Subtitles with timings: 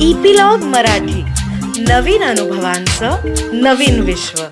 [0.00, 1.22] Epilogue Marathi.
[1.82, 3.16] नवीन अनुभवांचं
[3.52, 4.42] नवीन विश्व.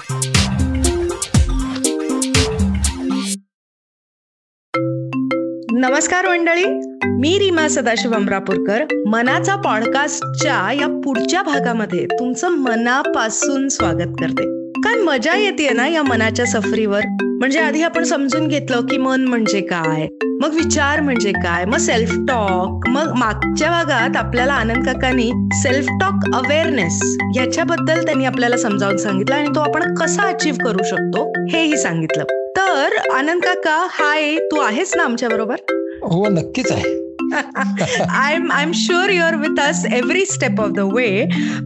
[5.72, 6.64] नमस्कार मंडळी.
[7.06, 8.84] मी रीमा सदाशिव अमरापूरकर.
[9.06, 14.63] मनाचा पॉडकास्टच्या या पुढच्या भागामध्ये तुमचं मनापासून स्वागत करते.
[14.84, 17.00] काय मजा येते ना या मनाच्या सफरीवर?
[17.20, 20.08] म्हणजे आधी आपण समजून घेतलं की मन म्हणजे काय
[20.40, 26.34] मग विचार म्हणजे काय मग सेल्फ टॉक मग मागच्या भागात आपल्याला आनंद काकांनी सेल्फ टॉक
[26.34, 32.24] अवेअरनेस याच्याबद्दल त्यांनी आपल्याला समजावून सांगितलं आणि तो आपण कसा अचीव्ह करू शकतो हेही सांगितलं.
[32.56, 35.56] तर आनंद काका हाय तू आहेस ना आमच्या बरोबर?
[36.02, 37.03] हो नक्कीच आहे.
[37.32, 41.06] I am I am sure you're with us every step of the way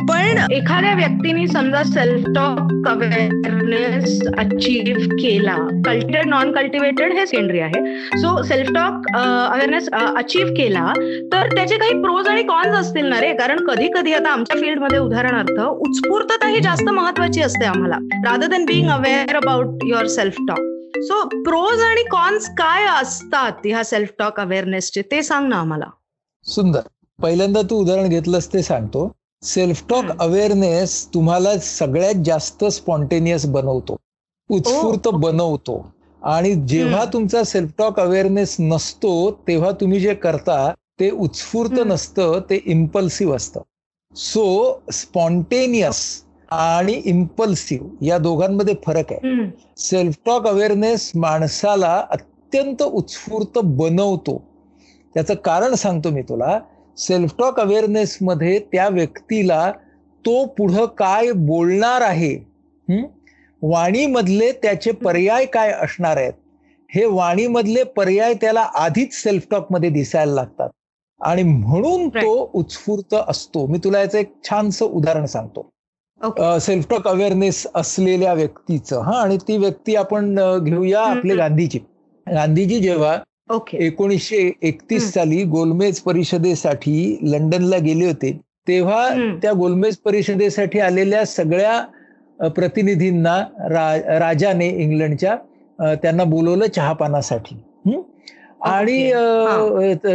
[0.08, 7.84] पण एखाद्या व्यक्तीने समजा सेल्फ टॉक अवेअरनेस अचीव्ह केला कल्टिवेटेड नॉन कल्टिवेटेड हे सेकंडरी आहे.
[8.18, 10.92] So self talk awareness achieve केला
[11.32, 13.32] तर त्याचे काही प्रोज आणि कॉन्स असतील ना रे?
[13.36, 18.64] कारण कधी कधी आता आमच्या फील्डमध्ये उदाहरणार्थ उत्स्फूर्तता ही जास्त महत्वाची असते आम्हाला rather than
[18.64, 24.40] being aware about your self talk so pros आणि कॉन्स काय असतात ह्या सेल्फ टॉक
[24.40, 25.84] अवेअरनेसचे ते सांग ना आम्हाला.
[26.44, 26.80] सुंदर.
[27.22, 29.12] पहिल्यांदा तू उदाहरण घेतलंस ते सांगतो.
[29.42, 33.96] सेल्फ टॉक अवेअरनेस तुम्हाला सगळ्यात जास्त स्पॉन्टेनियस बनवतो.
[34.50, 35.92] उत्स्फूर्त बनवतो.
[36.22, 42.62] आणि जेव्हा तुमचा सेल्फ टॉक अवेअरनेस नसतो तेव्हा तुम्ही जे करता ते उत्स्फूर्त नसतं ते
[42.66, 43.60] इम्पल्सिव्ह असतं.
[44.14, 49.18] सो स्पॉन्टेनियस आणि इम्पल्सिव्ह या दोघांमध्ये फरक आहे.
[49.76, 54.42] सेल्फ टॉक अवेअरनेस माणसाला अत्यंत उत्स्फूर्त बनवतो.
[55.14, 56.58] त्याचं कारण सांगतो मी तुला.
[56.98, 59.70] सेल्फ टॉक अवेअरनेसमध्ये त्या व्यक्तीला
[60.24, 62.34] तो पुढं काय बोलणार आहे
[63.62, 66.32] वाणीमधले त्याचे पर्याय काय असणार आहेत?
[66.90, 70.68] हे वाणीमधले पर्याय त्याला आधीच सेल्फ टॉकमध्ये दिसायला लागतात.
[71.20, 73.66] आणि म्हणून तो उत्स्फूर्त असतो.
[73.66, 75.68] मी तुला याचं एक छानसं उदाहरण सांगतो.
[76.60, 79.00] सेल्फ टॉक अवेअरनेस असलेल्या व्यक्तीचं.
[79.00, 80.34] हा आणि ती व्यक्ती आपण
[80.64, 81.78] घेऊया आपले गांधीजी.
[82.26, 83.16] गांधीजी जेव्हा
[83.74, 88.32] एकोणीसशे एकतीस साली गोलमेज परिषदेसाठी लंडनला गेले होते
[88.68, 89.08] तेव्हा
[89.42, 93.38] त्या गोलमेज परिषदेसाठी आलेल्या सगळ्या प्रतिनिधींना
[94.18, 95.36] राजाने इंग्लंडच्या
[95.94, 97.56] त्यांना बोलवलं चहापानासाठी.
[98.60, 99.10] आणि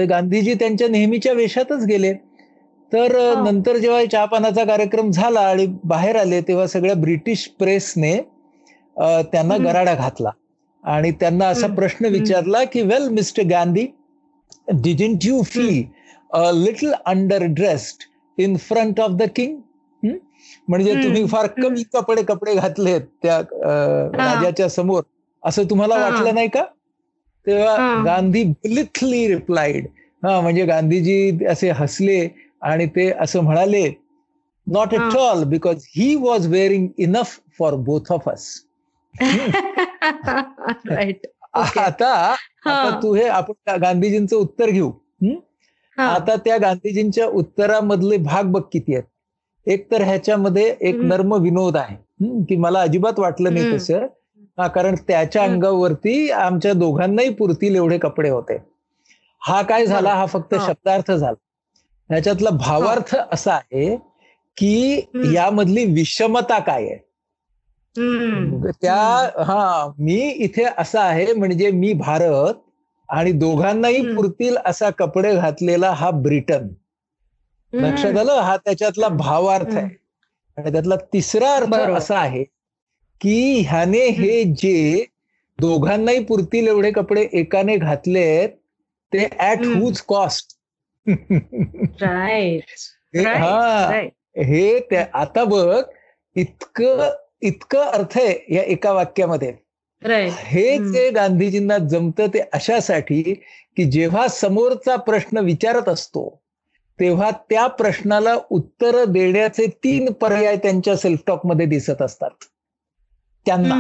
[0.09, 2.13] गांधीजी त्यांच्या नेहमीच्या वेशातच गेले.
[2.93, 8.15] तर नंतर जेव्हा चहापानाचा कार्यक्रम झाला आणि बाहेर आले तेव्हा सगळ्या ब्रिटिश प्रेसने
[8.97, 10.29] त्यांना गराडा घातला.
[10.83, 13.85] आणि त्यांना असा प्रश्न विचारला की well mister Gandhi
[14.73, 15.83] didn't you feel
[16.55, 16.93] little
[17.49, 18.03] underdressed
[18.37, 19.57] in front of the king
[20.67, 25.01] म्हणजे तुम्ही फार कमी कपडे कपडे घातलेत त्या राजाच्या समोर.
[25.43, 26.63] असं तुम्हाला वाटलं नाही का?
[27.45, 29.87] तेव्हा गांधी ब्लिथली रिप्लाइड
[30.23, 32.19] हा म्हणजे गांधीजी असे हसले
[32.63, 33.87] आणि ते असं म्हणाले
[34.67, 38.45] not at all because he was wearing enough for both of us
[41.79, 42.35] आता
[43.03, 44.91] तू हे आपण गांधीजींचं उत्तर घेऊ.
[45.97, 49.03] आता त्या गांधीजींच्या उत्तरामधले भाग बघ किती आहेत.
[49.67, 51.95] एक तर ह्याच्यामध्ये एक नर्म विनोद आहे.
[52.45, 54.05] की मला अजिबात वाटलं नाही तसं
[54.67, 58.57] कारण त्याच्या अंगावरती आमच्या दोघांनाही पुरतील एवढे कपडे होते.
[59.41, 60.13] हा काय झाला?
[60.13, 61.33] हा फक्त शब्दार्थ झाला.
[62.13, 63.95] ह्याच्यातला भावार्थ असा आहे
[64.57, 66.97] की यामधली विषमता काय आहे?
[68.81, 72.53] त्या हा मी इथे असा आहे म्हणजे मी भारत
[73.09, 76.67] आणि दोघांनाही पुरतील असा कपडे घातलेला हा ब्रिटन.
[77.73, 78.39] लक्षात आलं?
[78.39, 79.87] हा त्याच्यातला भावार्थ आहे.
[80.57, 82.43] आणि त्यातला तिसरा अर्थ असा आहे
[83.21, 85.05] की ह्याने हे जे
[85.59, 88.49] दोघांनाही पुरतील एवढे कपडे एकाने घातलेत
[89.11, 90.55] ते ऍट हुज कॉस्ट
[93.25, 93.91] हा
[94.37, 94.79] हे.
[95.13, 95.83] आता बघ
[96.35, 97.09] इतकं
[97.41, 99.53] इतकं अर्थ आहे या एका वाक्यामध्ये.
[100.29, 103.21] हे जे गांधीजींना जमतं ते अशासाठी
[103.77, 106.41] की जेव्हा समोरचा प्रश्न विचारत असतो
[106.99, 112.29] तेव्हा त्या प्रश्नाला उत्तर देण्याचे तीन पर्याय त्यांच्या सेल्फ टॉकमध्ये दिसत असतात.
[113.45, 113.75] त्यांना.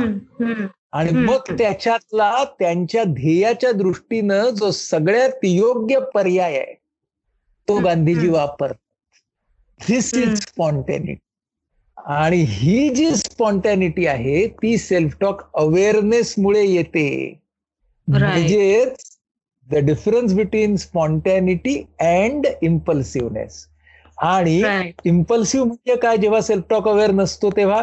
[0.93, 6.82] आणि मग त्याच्यातला त्यांच्या ध्येयाच्या दृष्टीनं जो सगळ्यात योग्य पर्याय आहे
[7.67, 8.75] तो गांधीजी वापरतात.
[9.79, 11.19] धिस इज स्पॉन्टेनिटी
[11.97, 17.39] आणि ही जी स्पॉन्टॅनिटी आहे ती सेल्फ टॉक अवेअरनेस मुळे येते.
[18.07, 19.17] म्हणजेच
[19.67, 23.65] the difference between spontaneity and impulsiveness
[24.17, 24.61] आणि
[25.05, 26.17] इम्पल्सिव्ह म्हणजे काय?
[26.17, 27.81] जेव्हा सेल्फ टॉक अवेअर नसतो तेव्हा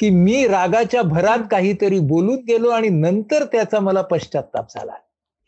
[0.00, 4.92] की मी रागाच्या भरात काहीतरी बोलून गेलो आणि नंतर त्याचा मला पश्चाताप झाला.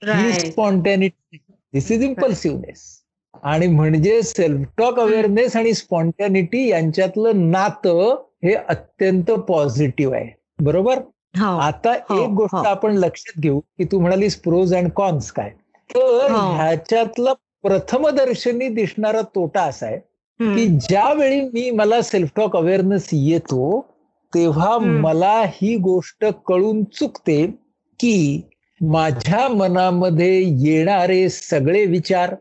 [0.02, 1.36] ही स्पॉन्टॅनिटी
[1.74, 2.82] दिस इज इम्पल्सिव्हनेस
[3.42, 10.28] आणि म्हणजे सेल्फ टॉक अवेअरनेस आणि स्पॉन्टॅनिटी यांच्यातलं नातं हे अत्यंत पॉझिटिव्ह आहे.
[10.58, 10.98] बरोबर?
[11.38, 12.62] हो, आता हो, एक गोष्ट हो.
[12.62, 15.50] आपण लक्षात घेऊ की तू म्हणालीस प्रोज अँड कॉन्स काय.
[15.90, 17.32] तर ह्याच्यातला
[17.62, 19.98] प्रथमदर्शनी दिसणारा तोटा असा आहे
[20.40, 23.80] की ज्यावेळी मी मला सेल्फ टॉक अवेअरनेस येतो
[24.34, 27.44] तेव्हा मला ही गोष्ट कळून चुकते
[28.00, 28.42] की
[28.80, 32.34] माझ्या मनामध्ये येणारे सगळे विचार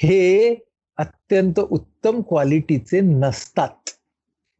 [0.00, 0.54] हे
[0.98, 3.90] अत्यंत उत्तम क्वालिटीचे नसतात.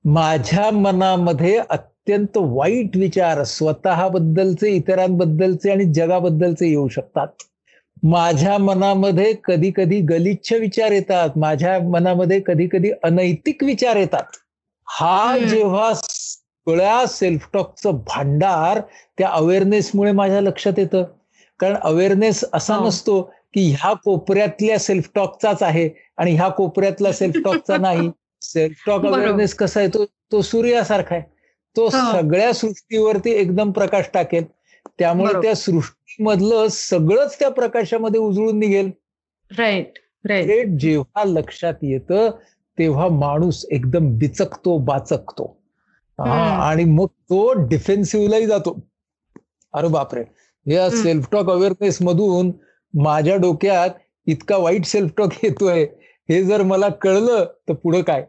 [0.05, 7.27] माझ्या मनामध्ये अत्यंत वाईट विचार स्वतःबद्दलचे इतरांबद्दलचे आणि जगाबद्दलचे येऊ शकतात.
[8.03, 11.29] माझ्या मनामध्ये कधी कधी गलिच्छ विचार येतात.
[11.37, 14.23] माझ्या मनामध्ये कधी कधी अनैतिक विचार येतात.
[14.87, 18.81] हा जेव्हा सगळ्या सेल्फ टॉकचं भांडार
[19.19, 21.05] त्या अवेअरनेसमुळे माझ्या लक्षात येतं.
[21.61, 22.79] कारण अवेअरनेस असा.
[22.79, 28.11] नसतो की ह्या कोपऱ्यातल्या सेल्फ टॉकचाच आहे आणि ह्या कोपऱ्यातला सेल्फ टॉकचा नाही.
[28.43, 29.89] सेल्फ टॉक अवेअरनेस कसा आहे?
[29.89, 31.25] तो तो सूर्यासारखा आहे.
[31.77, 32.13] तो हो.
[32.13, 34.45] सगळ्या सृष्टीवरती एकदम प्रकाश टाकेल.
[34.99, 38.91] त्यामुळे त्या सृष्टीमधलं सगळंच त्या प्रकाशामध्ये उजळून निघेल.
[39.59, 39.93] राईट
[40.25, 42.31] राईट जेव्हा लक्षात येतं
[42.79, 45.57] तेव्हा माणूस एकदम बिचकतो बाचकतो.
[46.19, 48.79] आणि मग तो डिफेन्सिव्हलाही जातो.
[49.75, 50.25] अरे बापरे.
[50.75, 52.51] या सेल्फ टॉक अवेअरनेस मधून
[52.95, 53.91] माझ्या डोक्यात
[54.27, 55.87] इतका वाईट सेल्फ टॉक येतोय
[56.29, 58.25] हे जर मला कळलं तर पुढं काय?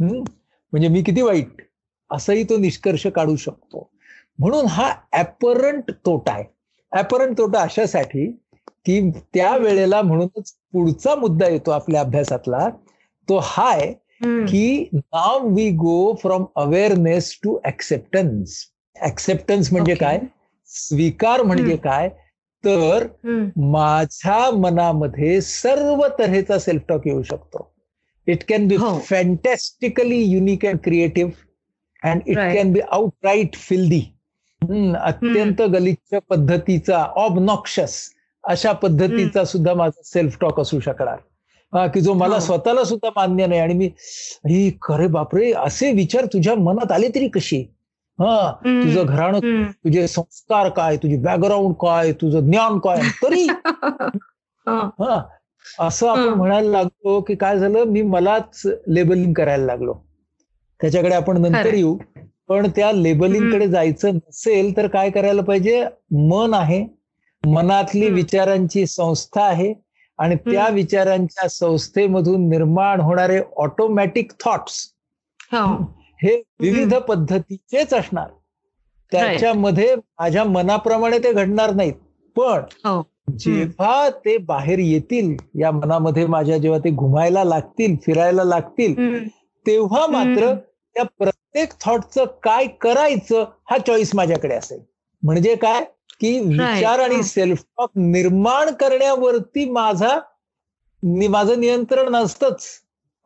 [0.00, 1.62] म्हणजे मी किती वाईट?
[2.10, 3.90] असंही तो निष्कर्ष काढू शकतो.
[4.38, 6.44] म्हणून हा ऍपरंट तोटा आहे.
[6.92, 8.26] ऍपरंट तोटा अशासाठी
[8.86, 12.68] की त्या वेळेला म्हणूनच पुढचा मुद्दा येतो आपल्या अभ्यासातला
[13.28, 18.56] तो हाय की नाव we go from awareness to acceptance
[19.02, 20.18] acceptance म्हणजे काय?
[20.66, 22.08] स्वीकार म्हणजे काय?
[22.66, 23.06] तर
[23.56, 27.70] माझ्या मनामध्ये सर्व तऱ्हेचा सेल्फ टॉक येऊ शकतो.
[28.26, 32.80] It can be fantastically unique and creative and it can be
[33.24, 34.02] outright filthy
[35.00, 37.98] अत्यंत गलिच्छ पद्धतीचा ऑबनॉक्शस
[38.44, 41.16] अशा पद्धतीचा सुद्धा माझा सेल्फ टॉक असू शकणार.
[41.72, 43.86] की जो मला स्वतःला सुद्धा मान्य नाही आणि मी
[44.48, 47.64] ही खरे बापरे असे विचार तुझ्या मनात आले तरी कशी
[48.18, 49.38] हा तुझं घराणं
[49.72, 53.46] तुझे संस्कार काय तुझे बॅकग्राऊंड काय तुझं ज्ञान काय तरी.
[54.66, 55.22] हा.
[55.80, 59.94] असं आपण म्हणायला लागलो की काय झालं मी मलाच लेबलिंग करायला लागलो.
[60.80, 61.96] त्याच्याकडे आपण नंतर येऊ
[62.48, 65.84] पण त्या लेबलिंगकडे जायचं नसेल तर काय करायला पाहिजे?
[66.10, 66.84] मन आहे.
[67.44, 69.72] मनातली विचारांची संस्था आहे
[70.18, 74.86] आणि त्या विचारांच्या संस्थेमधून निर्माण होणारे ऑटोमॅटिक थॉट्स
[76.22, 78.28] हे विविध पद्धतीचेच असणार.
[79.12, 81.94] त्याच्यामध्ये माझ्या मनाप्रमाणे ते घडणार नाहीत.
[82.36, 83.02] पण हो.
[83.38, 88.94] जेव्हा ते बाहेर येतील या मनामध्ये माझ्या जेव्हा ते घुमायला लागतील फिरायला लागतील
[89.66, 90.54] तेव्हा मात्र
[90.94, 94.80] त्या प्रत्येक थॉटचं काय करायचं हा चॉईस माझ्याकडे असेल.
[95.22, 95.84] म्हणजे काय?
[96.20, 100.18] की विचार आणि सेल्फ टॉक निर्माण करण्यावरती माझा
[101.28, 102.64] माझं नियंत्रण नसतंच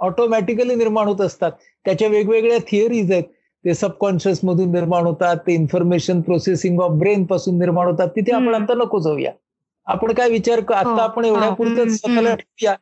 [0.00, 1.52] ऑटोमॅटिकली निर्माण होत असतात.
[1.86, 3.24] त्याच्या वेगवेगळ्या थिअरीज आहेत.
[3.64, 8.08] ते सबकॉन्शियस मधून निर्माण होतात ते इन्फॉर्मेशन प्रोसेसिंग ऑफ ब्रेन पासून निर्माण होतात.
[8.08, 9.32] तिथे आपण आता नको जाऊया.
[9.86, 12.74] आपण काय विचार आता हो, आपण एवढ्या पुरतं स्वतःला ठेवूया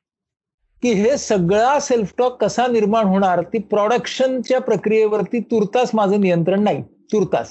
[0.82, 6.82] की हे सगळा सेल्फ टॉक कसा निर्माण होणार ती प्रोडक्शनच्या प्रक्रियेवरती तुर्तास माझं नियंत्रण नाही.
[7.12, 7.50] तुर्तास.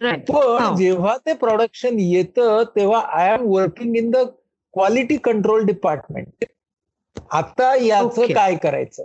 [0.00, 4.16] पण जेव्हा ते प्रोडक्शन येतं तेव्हा I am working in the
[4.74, 6.44] quality control department
[7.30, 9.04] आता याचं काय करायचं?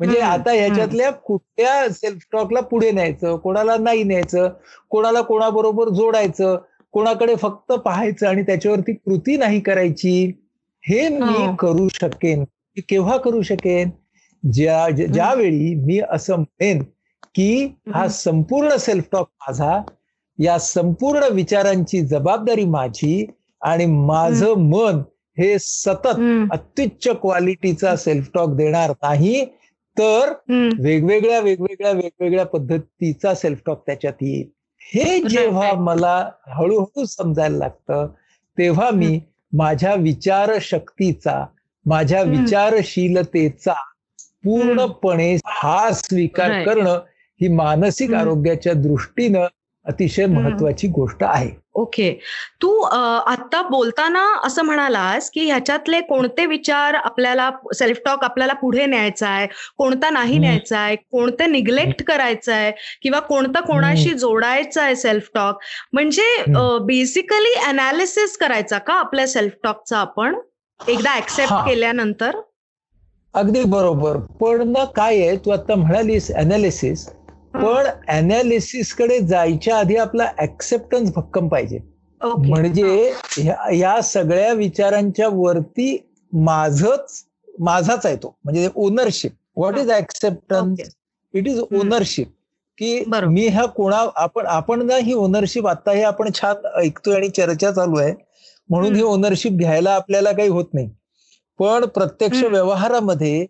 [0.00, 3.36] म्हणजे आता ह्याच्यातल्या कुठल्या सेल्फ टॉकला पुढे न्यायचं?
[3.36, 4.48] कोणाला नाही न्यायचं?
[4.90, 6.56] कोणाला कोणाबरोबर जोडायचं?
[6.92, 10.32] कोणाकडे फक्त पाहायचं आणि त्याच्यावरती कृती नाही करायची?
[10.84, 12.44] हे मी करू शकेन.
[12.88, 13.90] केव्हा करू शकेन?
[14.52, 16.82] ज्या ज्यावेळी मी असं म्हणेन
[17.34, 19.82] की हा संपूर्ण सेल्फ टॉक माझा
[20.38, 23.26] या संपूर्ण विचारांची जबाबदारी माझी
[23.62, 25.02] आणि माझं मन
[25.38, 26.20] हे सतत
[26.52, 29.46] अत्युच्च क्वालिटीचा सेल्फ टॉक देणार नाही.
[29.98, 30.32] तर
[30.78, 34.48] वेगवेगळ्या वेगवेगळ्या वेगवेगळ्या पद्धतीचा सेल्फ टॉक त्याच्यात येईल.
[34.92, 38.06] हे जेव्हा मला हळूहळू समजायला लागतं
[38.58, 39.20] तेव्हा मी
[39.52, 41.44] माझ्या विचार शक्तीचा
[41.86, 43.72] माझ्या विचारशीलतेचा
[44.44, 47.00] पूर्णपणे हा स्वीकार करणं
[47.40, 49.46] ही मानसिक आरोग्याच्या दृष्टीनं
[49.86, 51.48] अतिशय महत्वाची गोष्ट आहे.
[51.74, 52.10] ओके.
[52.62, 59.28] तू आता बोलताना असं म्हणालास की ह्याच्यातले कोणते विचार आपल्याला सेल्फ टॉक आपल्याला पुढे न्यायचा
[59.28, 59.46] आहे
[59.78, 62.72] कोणता नाही न्यायचा आहे कोणते निग्लेक्ट करायचं आहे
[63.02, 66.28] किंवा कोणता कोणाशी जोडायचा आहे सेल्फ टॉक म्हणजे
[66.86, 70.38] बेसिकली अनालिसिस करायचा का आपल्या सेल्फ टॉकचा आपण?
[70.80, 72.36] एकदा ऍक्सेप्ट केल्यानंतर?
[73.34, 74.16] अगदी बरोबर.
[74.40, 77.06] पण ना काय आहे तू आता म्हणालीस अनालिसिस
[77.54, 81.78] पण अनालिसिसकडे जायच्या आधी आपला ऍक्सेप्टन्स भक्कम पाहिजे.
[82.20, 83.12] म्हणजे
[83.78, 85.96] या सगळ्या विचारांच्या वरती
[86.32, 87.24] माझच
[87.58, 88.36] माझाच आहे तो.
[88.44, 90.80] म्हणजे ownership what is acceptance
[91.34, 92.28] it is ownership
[92.78, 97.28] की मी ह्या कोणा आपण आपण ना ही ओनरशिप आता हे आपण छान ऐकतोय आणि
[97.28, 98.12] चर्चा चालू आहे.
[98.68, 100.88] म्हणून ही ओनरशिप घ्यायला आपल्याला काही होत नाही.
[101.58, 103.40] पण प्रत्यक्ष व्यवहारामध्ये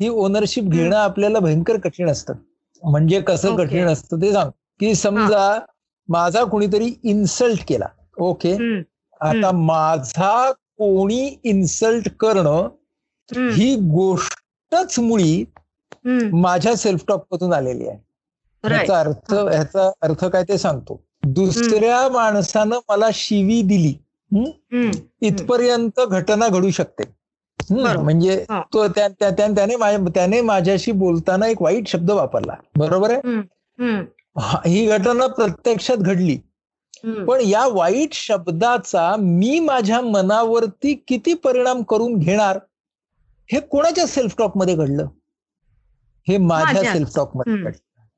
[0.00, 2.34] ही ओनरशिप घेणं आपल्याला भयंकर कठीण असतं.
[2.84, 4.50] म्हणजे कसं कठीण असतं ते सांग.
[4.80, 5.58] की समजा
[6.08, 7.86] माझा कुणीतरी इन्सल्ट केला.
[8.18, 8.52] ओके?
[9.20, 12.68] आता माझा कोणी इन्सल्ट करणं
[13.54, 15.44] ही गोष्टच मुळी
[16.32, 17.98] माझ्या सेल्फ टॉक मधून आलेली आहे.
[18.64, 21.00] ह्याचा अर्थ ह्याचा अर्थ काय ते सांगतो.
[21.26, 23.94] दुसऱ्या माणसानं मला शिवी दिली
[25.22, 27.04] इथपर्यंत घटना घडू शकते.
[27.72, 29.76] म्हणजे तो त्याने
[30.10, 32.54] त्याने माझ्याशी बोलताना एक वाईट शब्द वापरला.
[32.76, 33.20] बरोबर आहे?
[34.66, 36.38] ही घटना प्रत्यक्षात घडली.
[37.04, 42.58] पण या वाईट शब्दाचा मी माझ्या मनावरती किती परिणाम करून घेणार?
[43.52, 45.06] हे कोणाच्या सेल्फ टॉकमध्ये घडलं?
[46.28, 47.70] हे माझ्या सेल्फ टॉकमध्ये घडलं.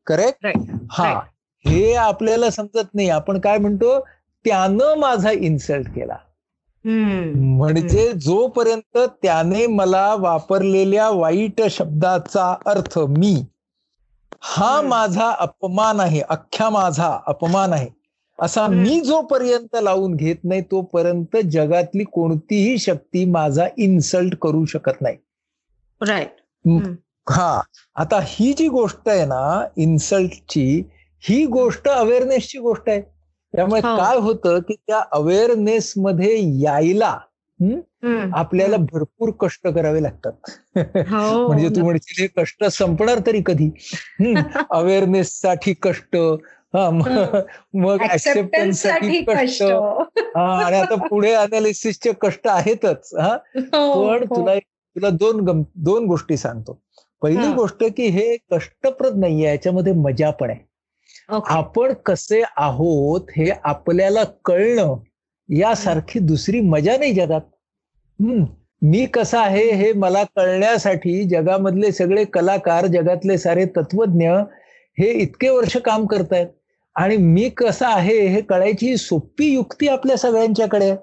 [0.06, 0.46] करेक्ट
[0.90, 1.20] हा.
[1.66, 3.08] हे आपल्याला समजत नाही.
[3.08, 3.98] आपण काय म्हणतो?
[4.44, 6.16] त्यानं माझा इन्सल्ट केला.
[6.84, 13.44] म्हणजे जोपर्यंत त्याने मला वापरलेल्या वाईट शब्दाचा अर्थ मी
[14.40, 17.88] हा माझा अपमान आहे अख्ख्या माझा अपमान आहे
[18.38, 25.16] असा मी जोपर्यंत लावून घेत नाही तोपर्यंत जगातली कोणतीही शक्ती माझा इन्सल्ट करू शकत नाही.
[26.00, 26.36] राईट
[27.30, 27.60] हा.
[27.94, 30.82] आता ही जी गोष्ट आहे ना इन्सल्टची
[31.22, 33.02] ही गोष्ट अवेअरनेसची गोष्ट आहे.
[33.56, 33.96] त्यामुळे हो.
[33.96, 37.18] काय होतं की त्या अवेअरनेस मध्ये यायला
[38.32, 40.32] आपल्याला भरपूर कष्ट करावे लागतात.
[40.76, 43.70] हो, म्हणजे तू म्हणशील हे कष्ट संपणार तरी कधी?
[44.70, 46.16] अवेअरनेस साठी कष्ट
[47.74, 49.62] मग ऍक्सेप्टन्ससाठी कष्ट.
[50.18, 53.38] हा आणि आता पुढे अनालिसिसचे कष्ट आहेतच हा?
[53.56, 56.82] हो, पण तुला तुला दोन दोन गोष्टी सांगतो.
[57.22, 60.71] पहिली गोष्ट की हे कष्टप्रद नाहीये याच्यामध्ये मजा पण आहे.
[61.44, 64.96] आपण कसे आहोत हे आपल्याला कळणं
[65.48, 67.40] यासारखी दुसरी मजा नाही जगात.
[68.20, 68.44] हम्म.
[68.82, 74.30] मी कसा आहे हे मला कळण्यासाठी जगामधले सगळे कलाकार जगातले सारे तत्वज्ञ
[74.98, 76.46] हे इतके वर्ष काम करतायत.
[76.94, 80.94] आणि मी कसा आहे हे कळायची सोपी युक्ती आपल्या सगळ्यांच्याकडे.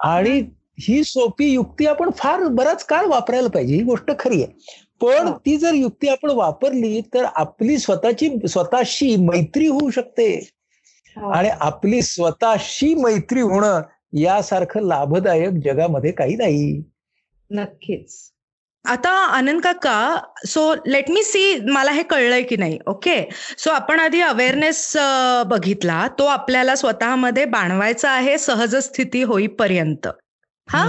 [0.00, 0.42] आणि
[0.80, 4.83] ही सोपी युक्ती आपण फार बराच काळ वापरायला पाहिजे ही गोष्ट खरी आहे.
[5.00, 10.48] पण ती जर युक्ती आपण वापरली तर आपली स्वतःची स्वतःशी मैत्री होऊ शकते.
[11.16, 13.82] आणि आपली स्वतःशी मैत्री होणं
[14.12, 16.82] यासारखं लाभदायक जगामध्ये काही नाही.
[17.50, 18.30] नक्कीच.
[18.84, 24.00] आता आनंद काका सो लेट मी सी मला हे कळलंय की नाही ओके सो आपण
[24.00, 24.96] आधी अवेअरनेस
[25.46, 30.08] बघितला तो आपल्याला स्वतःमध्ये बाणवायचा आहे सहज स्थिती होईपर्यंत.
[30.68, 30.84] हा?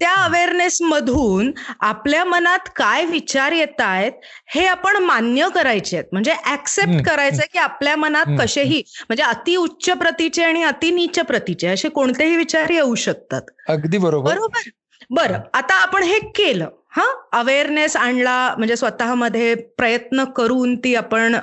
[0.00, 1.50] त्या अवेअरनेस मधून
[1.80, 4.12] आपल्या मनात काय विचार येत आहेत
[4.54, 6.06] हे आपण मान्य करायचे आहेत.
[6.12, 11.68] म्हणजे ऍक्सेप्ट करायचंय की आपल्या मनात कसेही म्हणजे अति उच्च प्रतीचे आणि अति नीच प्रतीचे
[11.68, 13.42] असे कोणतेही विचार येऊ शकतात.
[13.68, 14.34] अगदी बरोबर.
[14.34, 14.70] बरोबर?
[15.10, 17.04] बरं आता आपण हे केलं हा?
[17.32, 21.36] अवेअरनेस आणला म्हणजे स्वतःमध्ये प्रयत्न करून ती आपण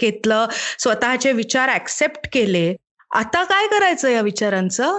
[0.00, 0.46] घेतलं
[0.78, 2.74] स्वतःचे विचार ऍक्सेप्ट केले.
[3.10, 4.98] आता काय करायचं या विचारांचं?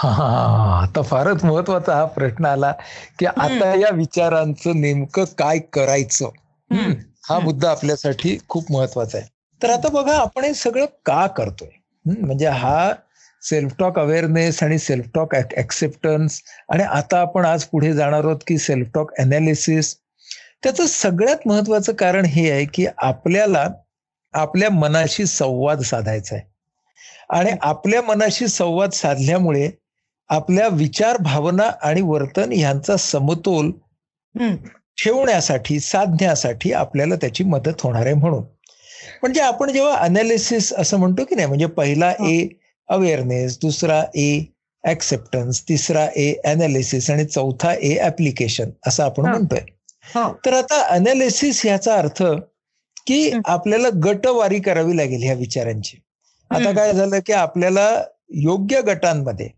[0.00, 2.72] हा आता फारच महत्त्वाचा हा प्रश्न आला
[3.18, 6.28] की आता या विचारांचं नेमकं काय करायचं?
[7.28, 9.26] हा मुद्दा आपल्यासाठी खूप महत्त्वाचा आहे.
[9.62, 11.68] तर आता बघा आपण हे सगळं का करतोय?
[12.04, 12.92] म्हणजे हा
[13.42, 18.58] सेल्फ टॉक अवेअरनेस आणि सेल्फ टॉक ऍक्सेप्टन्स आणि आता आपण आज पुढे जाणार आहोत की
[18.58, 19.96] सेल्फ टॉक अनालिसिस
[20.62, 23.66] त्याचं सगळ्यात महत्वाचं कारण हे आहे की आपल्याला
[24.34, 26.44] आपल्या मनाशी संवाद साधायचा आहे.
[27.30, 29.70] आणि आपल्या मनाशी संवाद साधल्यामुळे
[30.30, 33.70] आपल्या विचार भावना आणि वर्तन यांचा समतोल
[34.98, 38.42] ठेवण्यासाठी साधण्यासाठी आपल्याला त्याची मदत होणार आहे म्हणून.
[39.22, 42.46] म्हणजे आपण जेव्हा अनालिसिस असं म्हणतो की नाही म्हणजे पहिला ए
[42.88, 44.40] अवेअरनेस दुसरा ए
[44.84, 49.60] ऍक्सेप्टन्स तिसरा ए अनालिसिस आणि चौथा ए ऍप्लिकेशन असं आपण म्हणतोय.
[50.46, 52.22] तर आता अनालिसिस ह्याचा अर्थ
[53.06, 55.96] की आपल्याला गटवारी करावी लागेल ह्या विचारांची.
[56.50, 57.88] आता काय झालं की आपल्याला
[58.42, 59.48] योग्य गटांमध्ये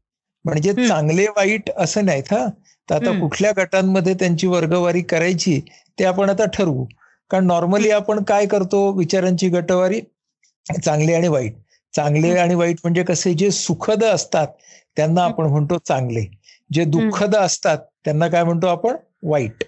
[0.44, 2.46] म्हणजे चांगले वाईट असं नाहीत हा.
[2.88, 5.60] तर आता कुठल्या गटांमध्ये त्यांची वर्गवारी करायची
[5.98, 6.84] ते आपण आता ठरवू.
[7.30, 10.00] कारण नॉर्मली आपण काय करतो विचारांची गटवारी
[10.84, 11.54] चांगले आणि वाईट.
[11.94, 14.46] चांगले आणि वाईट म्हणजे कसे जे सुखद असतात
[14.96, 16.24] त्यांना आपण म्हणतो चांगले.
[16.72, 19.64] जे दुःखद असतात त्यांना काय म्हणतो आपण वाईट.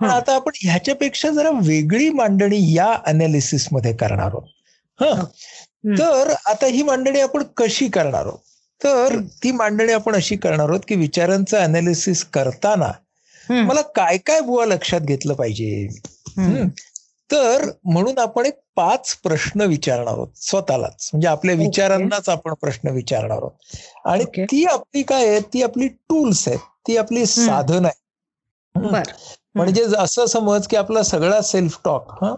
[0.00, 4.42] पण आता आपण ह्याच्यापेक्षा जरा वेगळी मांडणी या अनालिसिसमध्ये करणार आहोत
[5.00, 5.24] हा.
[5.98, 8.38] तर आता ही मांडणी आपण कशी करणार आहोत?
[8.80, 12.90] तर ती मांडणी आपण अशी करणार आहोत की विचारांचं अनालिसिस करताना
[13.64, 15.86] मला काय काय बुवा लक्षात घेतलं पाहिजे?
[17.30, 21.08] तर म्हणून आपण एक पाच प्रश्न विचारणार आहोत स्वतःलाच.
[21.12, 23.76] म्हणजे आपल्या विचारांनाच आपण प्रश्न विचारणार आहोत.
[24.04, 26.58] आणि ती आपली काय आहे ती आपली टूल्स आहेत.
[26.86, 28.02] ती आपली साधन आहे
[29.54, 32.34] म्हणजे असं समज की आपला सगळा सेल्फ टॉक हा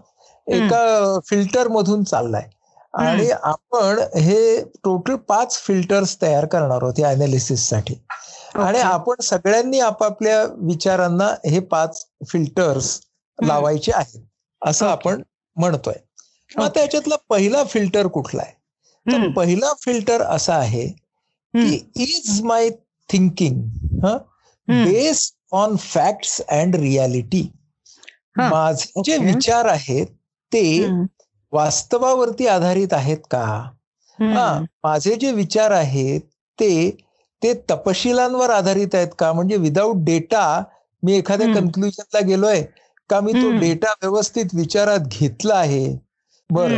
[0.47, 2.49] एका फिल्टर मधून चाललाय.
[2.97, 7.95] आणि आपण हे टोटल पाच फिल्टर्स तयार करणार आहोत या अनालिसिससाठी
[8.55, 13.01] आणि आपण सगळ्यांनी आपापल्या विचारांना हे पाच फिल्टर्स
[13.39, 14.23] लावायचे आहेत
[14.63, 15.23] असं आपण
[15.57, 15.95] म्हणतोय.
[16.51, 18.53] मग त्याच्यातला पहिला फिल्टर कुठला आहे?
[19.07, 20.87] तर पहिला फिल्टर असा आहे
[21.55, 22.69] की is my
[23.09, 23.63] thinking
[24.69, 27.43] based on facts and reality
[28.39, 30.07] माझे जे विचार आहेत
[30.53, 30.63] ते
[31.53, 33.45] वास्तवावरती आधारित आहेत का?
[34.19, 36.21] हा माझे जे विचार आहेत
[36.59, 36.91] ते
[37.43, 39.33] ते तपशिलांवर आधारित आहेत का?
[39.33, 40.63] म्हणजे विदाऊट डेटा
[41.03, 42.63] मी एखाद्या कन्क्लुजनला गेलोय
[43.11, 43.21] का?
[43.21, 45.87] मी तो डेटा व्यवस्थित विचारात घेतला आहे?
[46.51, 46.73] बर.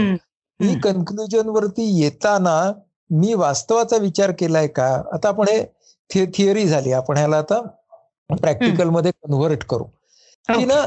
[0.60, 2.56] मी कन्क्लुजन वरती येताना
[3.10, 4.86] मी वास्तवाचा विचार केलाय का?
[5.12, 6.92] आता आपण हे थिअरी झाली.
[6.92, 7.60] आपण ह्याला आता
[8.30, 9.84] प्रॅक्टिकलमध्ये कन्व्हर्ट करू.
[10.48, 10.82] की ना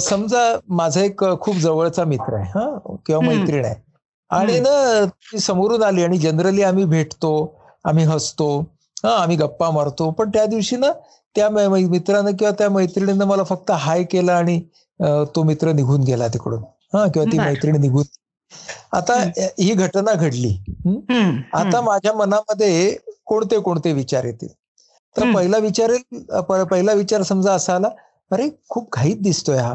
[0.00, 3.74] समजा माझा एक खूप जवळचा मित्र आहे हा किंवा मैत्रीण आहे.
[4.30, 7.30] आणि ना ती समोरून आली आणि जनरली आम्ही भेटतो
[7.84, 8.48] आम्ही हसतो
[9.04, 10.10] हा आम्ही गप्पा मारतो.
[10.10, 10.92] पण त्या दिवशी ना
[11.36, 14.60] त्या मित्रानं किंवा त्या मैत्रिणीनं मला फक्त हाय केला आणि
[15.34, 16.62] तो मित्र निघून गेला तिकडून
[16.94, 18.04] हा किंवा ती मैत्रिणी निघून.
[18.92, 19.14] आता
[19.60, 19.72] ही.
[19.74, 20.56] घटना घडली
[21.54, 22.96] आता माझ्या मनामध्ये
[23.26, 24.48] कोणते कोणते विचार येतील?
[25.16, 25.92] तर पहिला विचार
[26.42, 27.88] पहिला विचार समजा असा आला
[28.30, 29.74] अरे खूप घाईत दिसतोय हा.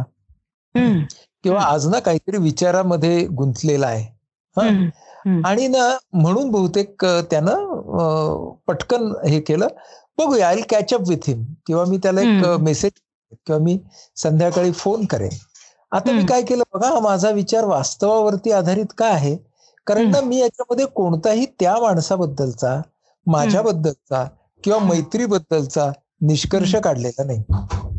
[1.44, 4.06] किंवा आज ना काहीतरी विचारामध्ये गुंतलेला आहे.
[5.46, 9.68] आणि ना म्हणून बहुतेक त्यानं पटकन हे केलं.
[10.18, 11.44] बघूया आय कॅचअप विथ हिम.
[11.68, 12.92] किंवा मी त्याला एक मेसेज
[13.48, 13.78] किंवा मी
[14.16, 15.30] संध्याकाळी फोन करेन.
[15.92, 19.36] आता मी काय केलं बघा माझा विचार वास्तवावरती आधारित का आहे?
[19.88, 22.80] कारण ना मी याच्यामध्ये कोणताही त्या माणसाबद्दलचा
[23.28, 24.24] माझ्याबद्दलचा
[24.64, 27.44] किंवा मैत्रीबद्दलचा निष्कर्ष काढलेला नाही.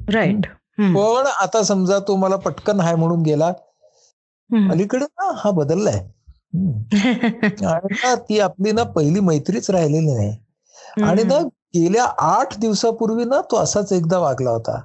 [0.08, 0.46] राईट
[0.94, 3.52] पण आता समजा तो मला पटकन हाय म्हणून गेला
[4.70, 5.98] अलीकडे ना हा बदललाय.
[7.66, 10.30] आणि ना ती आपली ना पहिली मैत्रीच राहिलेली नाही.
[11.04, 11.38] आणि ना
[11.74, 14.80] गेल्या आठ दिवसापूर्वी ना तो असाच एकदा वागला होता.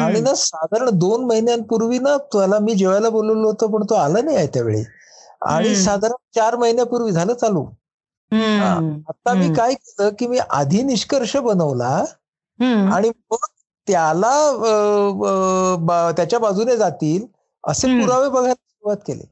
[0.00, 4.36] आणि ना साधारण दोन महिन्यांपूर्वी ना त्याला मी जेवायला बोलवलं होतं पण तो आला नाही
[4.36, 4.82] आहे त्यावेळी.
[5.42, 7.64] आणि साधारण चार महिन्यापूर्वी झालं चालू.
[9.08, 12.04] आता मी काय केलं की मी आधी निष्कर्ष बनवला
[12.94, 13.46] आणि मग
[13.88, 14.30] त्याला
[16.16, 17.26] त्याच्या बाजूने जातील
[17.64, 19.22] असे पुरावे बघायला सुरुवात केली.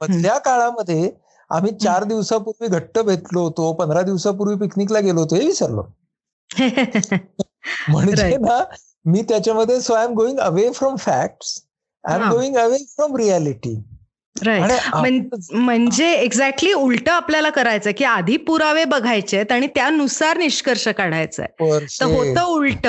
[0.00, 1.10] मधल्या काळामध्ये
[1.50, 5.82] आम्ही चार दिवसापूर्वी घट्ट भेटलो होतो पंधरा दिवसापूर्वी पिकनिकला गेलो होतो हे विसरलो.
[7.88, 8.62] म्हणजे ना
[9.04, 11.60] मी त्याच्यामध्ये so I am going away from facts
[12.04, 13.74] I am going away from reality
[15.52, 22.44] म्हणजे एक्झॅक्टली उलट आपल्याला करायचं की आधी पुरावे बघायचे आणि त्यानुसार निष्कर्ष काढायचा तर होतं
[22.44, 22.86] उलट.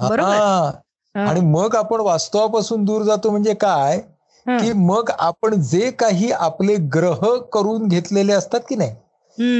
[0.00, 0.70] बरोबर?
[1.14, 4.00] आणि मग आपण वास्तवापासून दूर जातो म्हणजे काय?
[4.46, 8.90] की मग आपण जे काही आपले ग्रह करून घेतलेले असतात की नाही?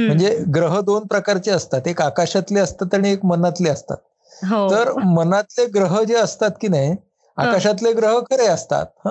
[0.07, 1.87] म्हणजे ग्रह दोन प्रकारचे असतात.
[1.87, 3.97] एक आकाशातले असतात आणि एक मनातले असतात.
[4.45, 4.71] हो.
[4.71, 6.95] तर मनातले ग्रह जे असतात की नाही
[7.37, 9.07] आकाशातले ग्रह खरे असतात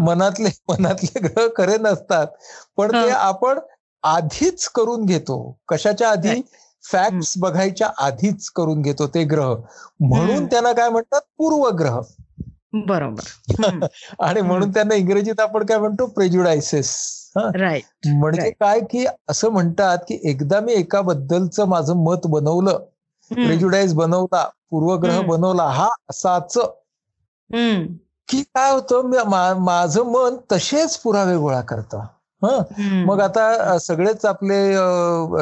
[0.00, 2.26] मनातले मनातले ग्रह खरे नसतात.
[2.76, 3.58] पण ते आपण
[4.04, 5.36] आधीच करून घेतो.
[5.68, 6.40] कशाच्या आधी?
[6.84, 9.54] फॅक्ट्स बघायच्या आधीच करून घेतो ते ग्रह.
[10.00, 11.20] म्हणून त्यांना काय म्हणतात?
[11.38, 12.00] पूर्वग्रह.
[12.86, 13.48] बरोबर.
[14.20, 16.06] आणि म्हणून त्यांना इंग्रजीत आपण काय म्हणतो?
[16.06, 16.94] प्रेज्युडायसेस
[17.36, 18.80] म्हणजे काय?
[18.80, 22.78] की असं म्हणतात की एकदा मी एका बद्दलचं माझं मत बनवलं
[23.30, 26.56] प्रेज्युडाईज बनवला पूर्वग्रह बनवला हा असाच
[28.28, 29.10] की काय होतं
[29.58, 31.98] माझं मन तसेच पुरावे गोळा करतं.
[32.42, 32.62] हं.
[33.04, 34.74] मग आता सगळेच आपले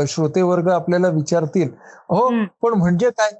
[0.06, 1.68] श्रोते वर्ग आपल्याला विचारतील
[2.08, 3.30] हो पण म्हणजे काय?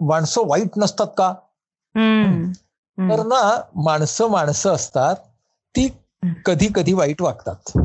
[0.00, 1.34] माणसं वाईट नसतात का?
[2.98, 5.16] तर ना माणसं माणसं असतात
[5.76, 5.96] ती
[6.44, 7.78] कधी कधी वाईट वागतात.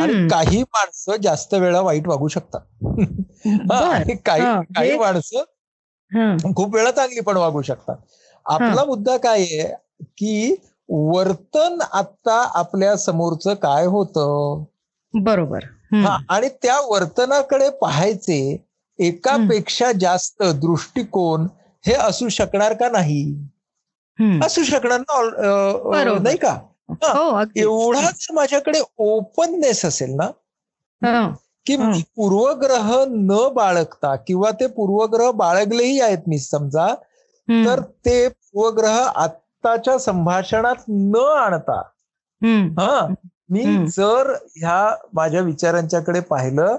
[0.00, 2.60] आणि काही माणसं जास्त वेळा वाईट वागू शकतात.
[4.26, 4.42] काही
[4.76, 5.38] काही माणसं
[6.54, 7.96] खूप वेळा चांगली पण वागू शकतात.
[8.46, 9.68] आपला मुद्दा काय आहे?
[10.18, 10.54] की
[10.88, 14.64] वर्तन आता आपल्या समोरचं काय होतं?
[15.14, 15.64] बरोबर.
[16.28, 18.40] आणि त्या वर्तनाकडे पाहायचे
[18.98, 21.46] एकापेक्षा जास्त दृष्टिकोन
[21.84, 23.22] हे असू शकणार का नाही?
[24.44, 25.20] असू शकणार ना
[26.18, 26.58] नाही का?
[26.90, 30.30] हो, एवढा जर माझ्याकडे ओपननेस असेल ना
[31.66, 31.76] की
[32.16, 36.86] पूर्वग्रह न बाळगता किंवा ते पूर्वग्रह बाळगलेही आहेत मी समजा
[37.50, 41.82] तर ते पूर्वग्रह आत्ताच्या संभाषणात न आणता
[42.78, 43.06] हा
[43.50, 46.76] मी जर ह्या माझ्या विचारांच्याकडे पाहिलं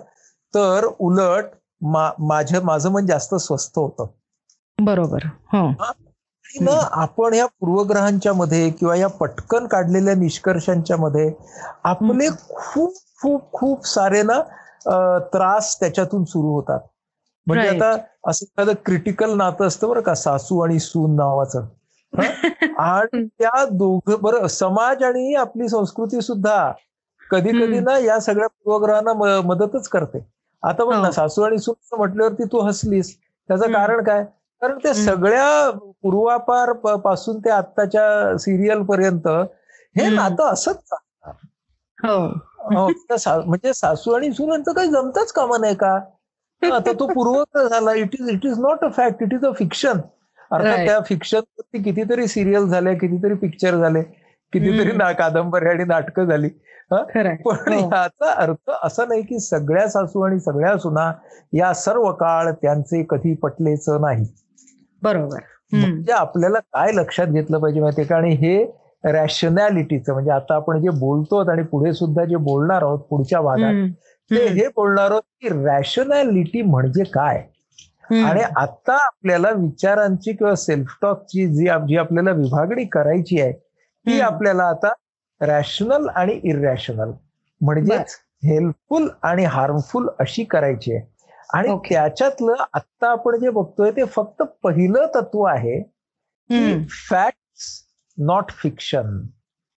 [0.54, 1.46] तर उलट
[1.82, 4.06] माझं माझं मन जास्त स्वस्त होतं.
[4.80, 5.26] बरोबर
[6.62, 11.32] ना आपण या पूर्वग्रहांच्या मध्ये किंवा या पटकन काढलेल्या निष्कर्षांच्या मध्ये
[11.84, 14.40] आपले खूप खूप खूप सारे ना
[15.34, 16.80] त्रास त्याच्यातून सुरू होतात.
[17.48, 17.96] म्हणजे आता
[18.28, 21.66] असं एखादं क्रिटिकल नातं असतं बरं का सासू आणि सून नावाचं.
[22.78, 26.72] आणि त्या दोघ बरं समाज आणि आपली संस्कृती सुद्धा
[27.32, 30.28] कधी कधी ना या सगळ्या पूर्वग्रहांना मदतच करते.
[30.64, 31.12] आता बघ ना हो.
[31.12, 33.18] सासू आणि सून म्हटल्यावरती तू हसलीस.
[33.48, 34.24] त्याचं कारण काय?
[34.62, 35.70] कारण ते सगळ्या
[36.02, 39.28] पूर्वापारपासून ते आत्ताच्या सिरियल पर्यंत
[39.98, 40.94] हे नातं असंच
[42.04, 42.26] हो.
[42.76, 42.88] हो,
[43.46, 46.00] म्हणजे सासू आणि सुनांचं काही जमतच कामा नाही का?
[46.63, 47.93] आता तो पूर्वग्रह झाला.
[47.93, 50.00] It is it is not a fact it is a fiction
[50.52, 54.02] अर्थात त्या फिक्शन वरती कितीतरी सिरियल झाले कितीतरी पिक्चर झाले
[54.54, 56.50] कितीतरी ना कादंबरी आणि नाटकं झाली.
[56.91, 57.80] पण हो.
[57.80, 61.12] याचा अर्थ असा नाही की सगळ्या सासू आणि सगळ्या सुना
[61.54, 64.26] या सर्व काळ त्यांचे कधी पटलेच नाही.
[65.02, 65.39] बरोबर.
[65.71, 68.15] म्हणजे आपल्याला काय लक्षात घेतलं पाहिजे माहितीये का?
[68.15, 68.63] आणि हे
[69.04, 73.89] रॅशनॅलिटीचं म्हणजे आता आपण जे बोलतो आणि पुढे सुद्धा जे बोलणार आहोत पुढच्या भागात
[74.32, 77.44] ते हे बोलणार आहोत की रॅशनॅलिटी म्हणजे काय?
[78.24, 84.63] आणि आता आपल्याला विचारांची किंवा सेल्फ टॉकची जी जी आपल्याला विभागणी करायची आहे ती आपल्याला
[84.63, 84.91] आता
[85.41, 87.12] रॅशनल आणि इरॅशनल
[87.62, 91.06] म्हणजेच हेल्पफुल आणि हार्मफुल अशी करायची आहे.
[91.54, 95.82] आणि त्याच्यातलं आता आपण जे बघतोय ते फक्त पहिलं तत्व आहे
[97.10, 97.63] fact
[98.17, 99.20] not fiction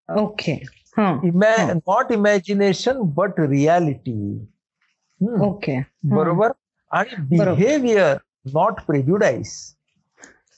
[0.09, 0.53] okay
[0.99, 4.47] not imagination but reality
[5.41, 6.51] okay बरोबर
[6.91, 8.17] आणि बिहेवियर
[8.55, 9.75] नॉट प्रेज्युडाईस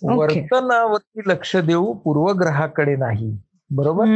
[0.02, 3.36] वर्तनावरती लक्ष देऊ पूर्वग्रहाकडे नाही
[3.70, 4.06] बरोबर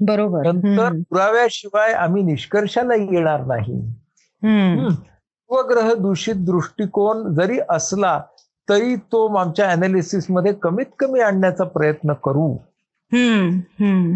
[0.00, 3.80] बरोबर नंतर पुराव्याशिवाय आम्ही निष्कर्षाला येणार नाही
[4.42, 8.20] पूर्वग्रह दूषित दृष्टिकोन जरी असला
[8.68, 12.56] तरी तो आमच्या अनालिसिसमध्ये कमीत कमी आणण्याचा प्रयत्न करू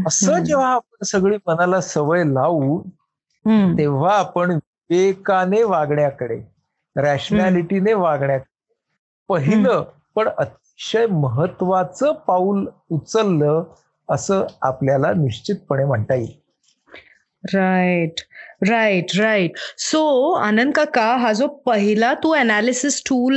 [0.07, 2.79] असं जेव्हा आपण सगळी मनाला सवय लावू
[3.79, 4.51] तेव्हा आपण
[4.91, 6.39] विवेकाने वागण्याकडे
[6.97, 8.45] रॅशनॅलिटीने वागण्याकडे.
[9.29, 9.83] पहिलं
[10.17, 13.63] पण अतिशय महत्वाचं पाऊल उचललं
[14.09, 16.35] असं आपल्याला निश्चितपणे म्हणता येईल.
[17.55, 18.21] Right
[18.69, 23.37] right right so Anand काका हा जो पहिला तू अनालिसिस टूल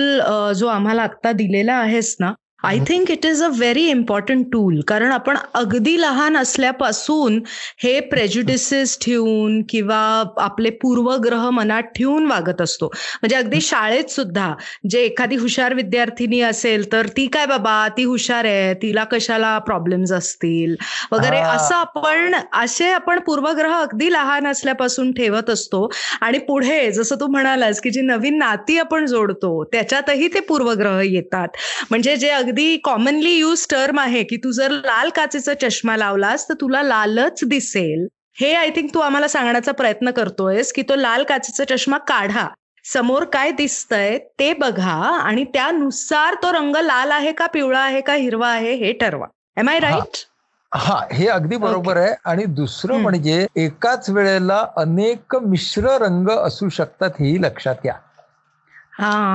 [0.55, 5.11] जो आम्हाला आता दिलेला आहेस ना I think it is a very important tool कारण
[5.11, 7.39] आपण अगदी लहान असल्यापासून
[7.83, 9.99] हे प्रेज्युडिसेस ठेवून किंवा
[10.37, 12.87] आपले पूर्वग्रह मनात ठेवून वागत असतो.
[13.21, 14.53] म्हणजे अगदी शाळेत सुद्धा
[14.89, 17.87] जे एखादी हुशार विद्यार्थिनी असेल तर ती काय बाबा?
[17.97, 18.73] ती हुशार आहे.
[18.73, 20.75] तिला कशाला प्रॉब्लेम्स असतील?
[21.11, 25.87] वगैरे असं आपण असे आपण पूर्वग्रह अगदी लहान असल्यापासून ठेवत असतो.
[26.21, 31.47] आणि पुढे जसं तू म्हणालास की जी नवीन नाती आपण जोडतो त्याच्यातही ते पूर्वग्रह येतात.
[31.89, 36.53] म्हणजे जे अगदी कॉमनली यूज टर्म आहे की तू जर लाल काचेचा चष्मा लावलास तर
[36.61, 38.07] तुला लालच दिसेल.
[38.39, 42.47] हे आय थिंक तू आम्हाला सांगण्याचा प्रयत्न करतोयस की तो लाल काचेचा चष्मा काढा.
[42.85, 48.13] समोर काय दिसतंय ते बघा आणि त्यानुसार तो रंग लाल आहे का पिवळा आहे का
[48.15, 49.27] हिरवा आहे हे ठरवा.
[49.57, 50.25] एम आय राईट
[50.71, 52.13] हा हे अगदी बरोबर आहे.
[52.25, 57.93] आणि दुसरं म्हणजे एकाच वेळेला अनेक मिश्र रंग असू शकतात हेही लक्षात घ्या.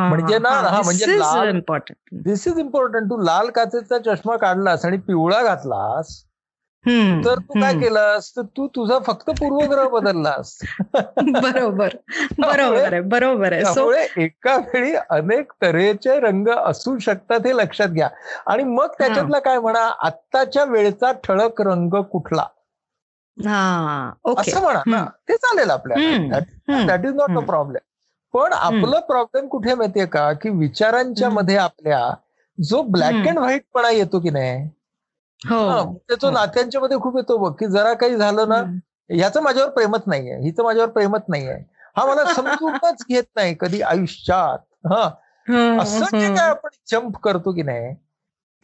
[0.09, 1.50] म्हणजे ना हा म्हणजे लाल
[2.12, 6.22] दिस इज इम्पॉर्टंट तू लाल काचेचा चष्मा काढलास आणि पिवळा घातलास
[7.24, 8.31] तर तू काय केलंस?
[8.37, 10.59] तर तू तुझा फक्त पूर्वग्रह बदललास.
[11.18, 11.96] बरोबर
[12.40, 13.62] बरोबर आहे बरोबर आहे.
[13.62, 18.09] त्यामुळे एका वेळी अनेक तऱ्हेचे रंग असू शकतात हे लक्षात घ्या.
[18.46, 22.44] आणि मग त्याच्यातला काय म्हणा आत्ताच्या वेळेचा ठळक रंग कुठला?
[24.40, 24.83] असं म्हणा.
[25.29, 26.38] ते चालेल आपल्याला.
[26.87, 27.90] That is not a problem
[28.35, 30.33] पण आपलं प्रॉब्लेम कुठे माहितीये का?
[30.33, 32.11] की विचारांच्या मध्ये आपल्या
[32.61, 34.68] जो ब्लॅक अँड व्हाईट पणा येतो की नाही?
[35.49, 35.99] हो.
[36.09, 38.57] त्याचं नात्यांच्या मध्ये खूप येतो बघ की जरा काही झालं ना
[39.11, 41.55] ह्याचं माझ्यावर प्रेमच नाहीये हिचं माझ्यावर प्रेमच नाहीये.
[41.97, 44.59] हा मला समजूनच घेत नाही कधी आयुष्यात.
[44.87, 45.11] हा.
[45.81, 47.94] असं जे काय आपण जंप करतो की नाही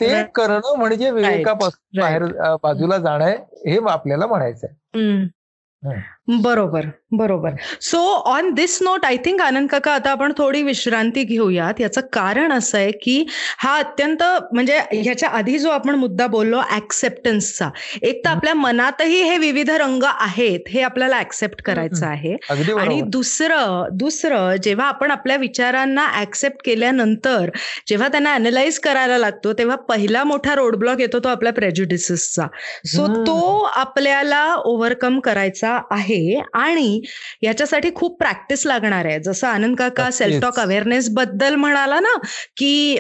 [0.01, 2.25] ते करणं म्हणजे विवेकापासून बाहेर
[2.63, 3.25] बाजूला जाणं
[3.67, 4.71] हे आपल्याला म्हणायचंय.
[6.31, 7.55] बरोबर बरोबर.
[7.81, 7.99] So
[8.31, 11.81] on this note I think Anand काका आता आपण थोडी विश्रांती घेऊयात.
[11.81, 13.25] याचं कारण असं आहे की
[13.59, 17.69] हा अत्यंत म्हणजे ह्याच्या आधी जो आपण मुद्दा बोललो ऍक्सेप्टन्सचा
[18.03, 22.37] एक तर आपल्या मनातही हे विविध रंग आहेत हे आपल्याला ऍक्सेप्ट करायचं आहे.
[22.79, 27.51] आणि दुसरं दुसरं जेव्हा आपण आपल्या विचारांना ऍक्सेप्ट केल्यानंतर
[27.89, 32.47] जेव्हा त्यांना अनालाइज करायला लागतो तेव्हा पहिला मोठा रोडब्लॉक येतो तो आपल्या प्रेज्युडिसेसचा
[32.87, 33.39] सो तो
[33.75, 36.20] आपल्याला ओव्हरकम करायचा आहे.
[36.55, 37.01] आणि
[37.43, 39.19] याच्यासाठी खूप प्रॅक्टिस लागणार आहे.
[39.21, 42.17] जसं आनंद काका सेल्फ टॉक अवेअरनेस बद्दल म्हणाला ना
[42.57, 42.99] की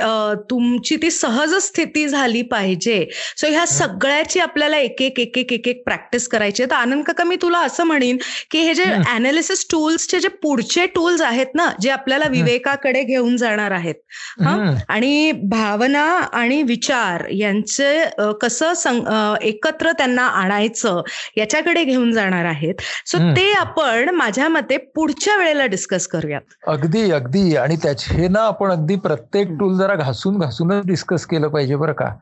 [0.50, 3.04] तुमची ती सहज स्थिती झाली पाहिजे.
[3.36, 7.24] सो ह्या सगळ्याची आपल्याला एक एक एक एक एक एक प्रॅक्टिस करायची तर आनंद काका
[7.24, 8.16] मी तुला असं म्हणेन
[8.50, 13.70] की हे जे अनालिसिस टूल्सचे जे पुढचे टूल्स आहेत ना जे आपल्याला विवेकाकडे घेऊन जाणार
[13.70, 13.94] आहेत.
[14.40, 14.54] हा?
[14.88, 18.04] आणि भावना आणि विचार यांचे
[18.40, 21.00] कसं एकत्र त्यांना आणायचं
[21.36, 22.74] याच्याकडे घेऊन जाणार आहेत.
[23.06, 26.40] सो ते आपण माझ्या मते पुढच्या वेळेला डिस्कस करूयात.
[26.66, 27.56] अगदी अगदी.
[27.56, 32.14] आणि त्याचे ना आपण अगदी प्रत्येक टूल जरा घासून घासूनच डिस्कस केलं पाहिजे बरं का.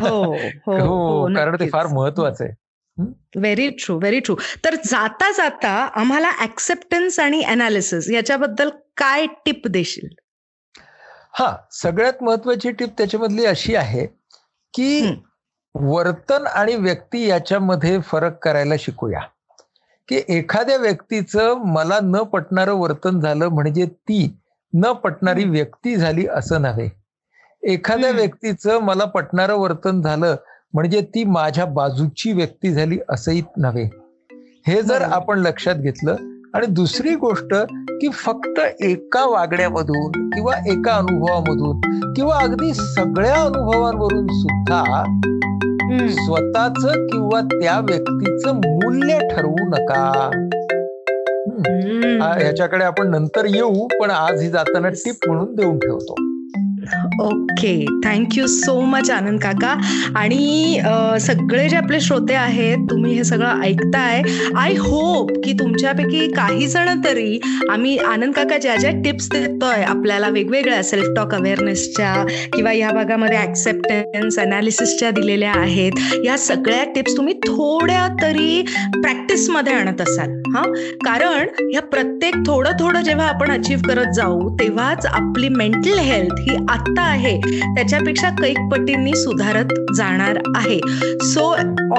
[0.00, 0.34] हो,
[0.66, 2.54] हो, हो कारण ते फार महत्वाचं आहे.
[3.36, 10.08] व्हेरी ट्रू व्हेरी ट्रू तर जाता जाता आम्हाला ऍक्सेप्टन्स आणि अनालिसिस याच्याबद्दल काय टिप देशील?
[11.32, 14.06] हा सगळ्यात महत्वाची टिप त्याच्यामधली अशी आहे
[14.74, 15.20] की
[15.74, 19.20] वर्तन आणि व्यक्ती याच्यामध्ये फरक करायला शिकूया.
[20.10, 24.36] की एखाद्या व्यक्तीचं मला न पटणारं वर्तन झालं म्हणजे ती
[24.74, 26.88] न पटणारी व्यक्ती झाली असं नव्हे.
[27.62, 30.36] एखाद्या व्यक्तीचं मला पटणारं वर्तन झालं
[30.74, 33.90] म्हणजे ती माझ्या बाजूची व्यक्ती झाली असंही नव्हे.
[34.66, 36.16] हे जर आपण लक्षात घेतलं.
[36.54, 37.54] आणि दुसरी गोष्ट
[37.88, 45.04] की फक्त एका वागण्यामधून किंवा एका अनुभवामधून किंवा अगदी सगळ्या अनुभवांवरून सुद्धा
[45.98, 50.30] स्वतःच किंवा त्या व्यक्तीचं मूल्य ठरवू नका.
[52.40, 56.14] ह्याच्याकडे आपण नंतर येऊ पण आज ही जाताना टिप म्हणून देऊन ठेवतो.
[57.22, 57.74] Okay.
[58.04, 59.74] Thank you so much Anand काका.
[60.16, 60.78] आणि
[61.20, 64.22] सगळे जे आपले श्रोते आहेत तुम्ही हे सगळं ऐकताय.
[64.56, 67.38] आय होप की तुमच्यापैकी काही जण तरी
[67.70, 72.14] आम्ही आनंद काका ज्या ज्या टिप्स देतोय आपल्याला वेगवेगळ्या सेल्फ टॉक अवेअरनेसच्या
[72.54, 75.92] किंवा या भागामध्ये ऍक्सेप्टन्स अनालिसिसच्या दिलेल्या आहेत
[76.24, 78.62] या सगळ्या टिप्स तुम्ही थोड्या तरी
[78.94, 80.39] प्रॅक्टिसमध्ये आणत असाल.
[80.56, 80.62] हा?
[81.04, 86.56] कारण ह्या प्रत्येक थोडं थोडं जेव्हा आपण अचीव्ह करत जाऊ तेव्हाच आपली मेंटल हेल्थ ही
[86.68, 87.40] आत्ता आहे.
[87.74, 90.80] त्याच्यापेक्षा कैक पटींनी सुधारत जाणार आहे.
[91.22, 91.40] सो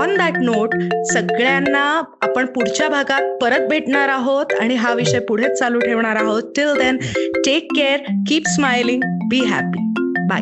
[0.01, 0.69] ऑन दॅट नोट
[1.13, 6.43] सगळ्यांना आपण पुढच्या भागात परत भेटणार आहोत आणि हा विषय पुढेच चालू ठेवणार आहोत.
[6.43, 6.97] Till then
[7.45, 9.93] take care keep smiling be happy
[10.29, 10.41] bye